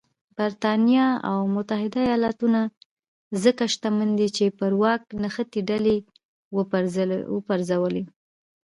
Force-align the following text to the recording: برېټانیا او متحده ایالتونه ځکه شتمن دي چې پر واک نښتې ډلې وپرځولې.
برېټانیا 0.37 1.07
او 1.29 1.37
متحده 1.55 2.01
ایالتونه 2.07 2.59
ځکه 3.43 3.63
شتمن 3.73 4.09
دي 4.19 4.27
چې 4.37 4.45
پر 4.59 4.71
واک 4.81 5.01
نښتې 5.21 5.61
ډلې 5.69 5.97
وپرځولې. 7.33 8.03